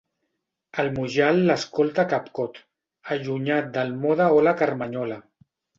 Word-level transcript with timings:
El 0.83 0.87
Mujal 0.95 1.43
l'escolta 1.51 2.07
capcot, 2.15 2.59
allunyat 3.19 3.73
del 3.79 3.97
mode 4.07 4.33
hola-Carmanyola. 4.41 5.25